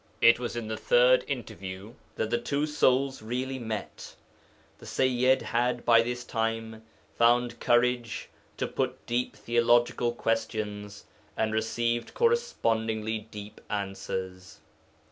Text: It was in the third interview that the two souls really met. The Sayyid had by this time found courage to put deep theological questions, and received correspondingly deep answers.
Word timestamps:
It 0.19 0.39
was 0.39 0.55
in 0.55 0.67
the 0.67 0.77
third 0.77 1.23
interview 1.27 1.93
that 2.15 2.31
the 2.31 2.39
two 2.39 2.65
souls 2.65 3.21
really 3.21 3.59
met. 3.59 4.15
The 4.79 4.87
Sayyid 4.87 5.43
had 5.43 5.85
by 5.85 6.01
this 6.01 6.23
time 6.23 6.81
found 7.15 7.59
courage 7.59 8.27
to 8.57 8.65
put 8.65 9.05
deep 9.05 9.35
theological 9.35 10.11
questions, 10.11 11.05
and 11.37 11.53
received 11.53 12.15
correspondingly 12.15 13.27
deep 13.29 13.61
answers. 13.69 14.57